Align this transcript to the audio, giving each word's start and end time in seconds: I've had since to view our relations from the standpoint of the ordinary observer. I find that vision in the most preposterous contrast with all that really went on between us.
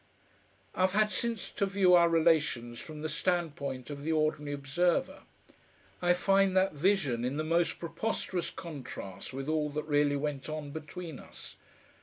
I've 0.73 0.93
had 0.93 1.11
since 1.11 1.51
to 1.51 1.67
view 1.67 1.93
our 1.93 2.09
relations 2.09 2.79
from 2.79 3.03
the 3.03 3.07
standpoint 3.07 3.91
of 3.91 4.01
the 4.01 4.11
ordinary 4.11 4.51
observer. 4.51 5.19
I 6.01 6.15
find 6.15 6.57
that 6.57 6.73
vision 6.73 7.23
in 7.23 7.37
the 7.37 7.43
most 7.43 7.77
preposterous 7.77 8.49
contrast 8.49 9.31
with 9.31 9.47
all 9.47 9.69
that 9.69 9.85
really 9.85 10.15
went 10.15 10.49
on 10.49 10.71
between 10.71 11.19
us. 11.19 11.55